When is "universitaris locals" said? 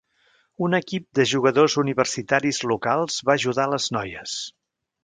1.83-3.21